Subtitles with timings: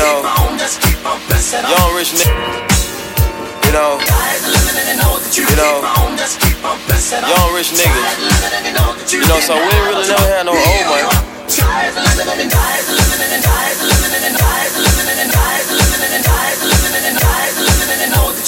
[0.00, 2.32] know, young rich nigga.
[3.66, 4.00] You know,
[5.36, 5.84] you know,
[7.28, 9.12] young rich niggas.
[9.12, 11.04] You know, so we ain't really never had no old money.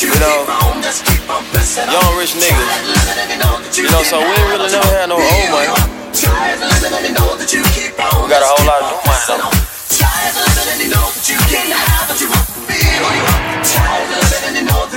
[0.00, 0.38] You know,
[1.92, 3.76] young rich niggas.
[3.76, 5.68] You know, so we ain't really never had no old money.
[8.22, 8.61] We got a whole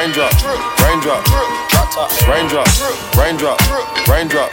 [0.00, 0.32] raindrop,
[0.80, 1.22] raindrop,
[2.26, 2.66] raindrop,
[3.18, 3.60] raindrop,
[4.08, 4.50] raindrop,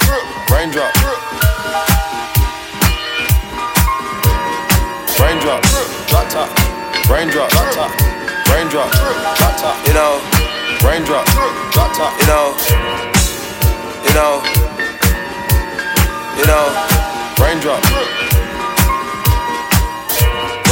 [0.52, 0.94] raindrop.
[5.18, 5.64] Raindrop,
[6.08, 6.50] drop top,
[7.10, 7.92] raindrop, drop top,
[8.52, 10.20] raindrop, drop top, you know,
[10.84, 11.26] raindrop,
[11.72, 12.54] drop top, you know,
[14.04, 14.44] you know,
[16.36, 16.66] you know,
[17.40, 17.82] raindrop,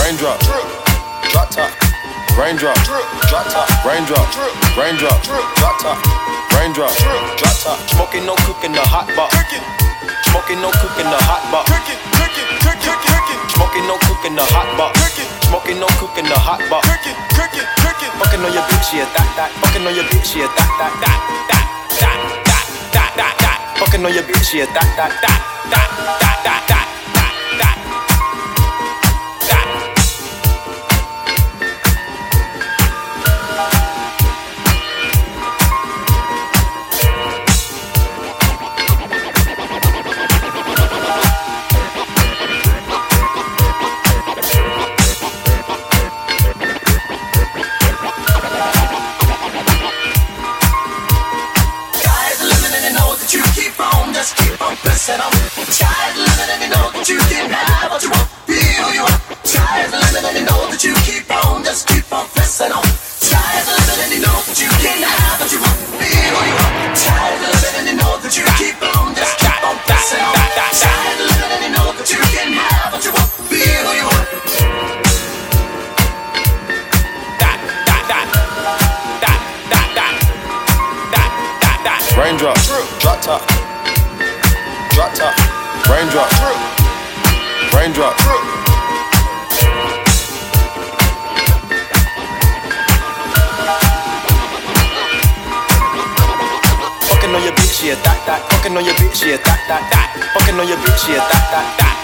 [0.03, 0.74] raindrop,
[2.37, 2.75] raindrop,
[3.31, 4.27] drop top, raindrop,
[4.75, 5.97] raindrop, drop top,
[6.55, 6.93] raindrop,
[7.39, 9.35] drop top, smoking no cooking in the hot box,
[10.29, 11.71] smoking no cooking in the hot box.
[13.55, 14.99] Smoking no cook in the hot box.
[15.47, 16.87] Smoking no cook in the hot box.
[16.87, 19.51] Fucking on your bitch, yeah, that, that.
[19.63, 21.65] Fucking on your bitch, yeah, that, that, that, that,
[21.99, 22.19] that,
[22.91, 23.59] that, that, that.
[23.79, 25.39] Fucking on your bitch, yeah, that, that, that,
[25.71, 25.89] that,
[26.19, 26.74] that, that,
[55.07, 55.31] I'm
[55.67, 56.75] tired of living
[82.17, 82.57] Raindrop,
[82.99, 83.64] drop top.
[84.95, 85.35] Drop top.
[85.91, 86.31] Raindrop.
[87.75, 88.15] Raindrop.
[97.03, 98.39] Fucking on your bitch, yeah, That that.
[98.49, 100.31] Fucking on your bitch, yeah, That that that.
[100.33, 101.95] Fucking on your bitch, yeah, That that that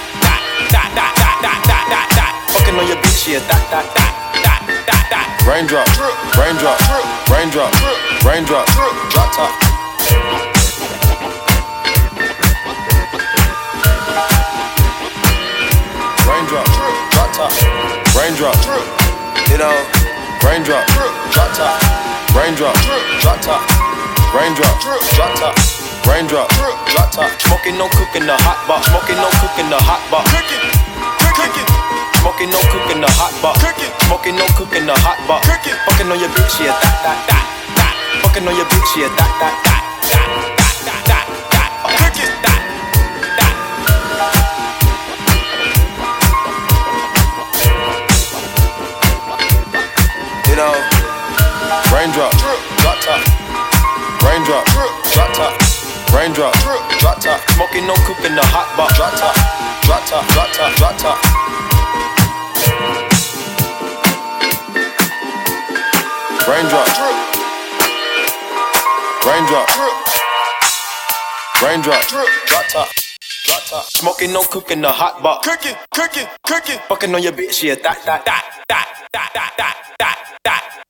[0.76, 1.88] that that that that that.
[1.88, 2.34] dot dot.
[2.52, 4.22] Fucking on your bitch, yeah, that, that, that.
[5.48, 5.88] Raindrop,
[6.36, 6.78] raindrop,
[7.32, 7.72] raindrop,
[8.26, 8.68] raindrop,
[9.12, 10.51] drop top.
[17.42, 18.54] Top, raindrop,
[19.50, 19.74] you know,
[20.46, 20.86] raindrop,
[21.34, 21.74] drop top,
[22.38, 22.76] raindrop,
[23.22, 23.62] drop top,
[24.30, 24.78] raindrop,
[25.18, 25.56] drop top,
[26.06, 26.50] raindrop,
[26.94, 27.32] drop top.
[27.42, 30.30] Smoking no cook in the hot box, smoking no cook in the hot box.
[32.22, 33.58] Smoking no cook in the hot box.
[34.06, 35.48] Smoking no cook in the hot box.
[35.50, 38.22] Fucking on your bitch, yeah, that, that, that, that.
[38.22, 39.82] Fucking on your bitch, yeah, that, that, that,
[40.14, 40.61] that,
[54.42, 54.66] raindrop,
[55.14, 55.54] drop top,
[56.14, 56.54] raindrop,
[57.00, 57.40] drop top.
[57.52, 58.98] Smoking no cook in the hot box.
[58.98, 59.36] Drop top,
[59.86, 61.22] drop top, drop top,
[66.50, 67.14] Rain drop top.
[69.22, 69.68] Raindrop,
[71.62, 72.90] raindrop, raindrop, drop top.
[73.46, 73.84] Drop top.
[73.86, 75.48] Smoking no cook in the hot box.
[75.48, 76.80] Cooking, cooking, cooking.
[76.90, 80.81] Fucking on your bitch, yeah, that, that, that, that, that, that, that, that, that.